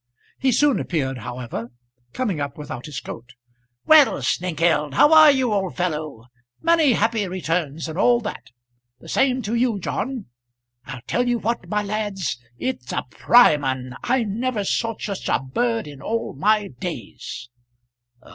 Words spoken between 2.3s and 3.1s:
up without his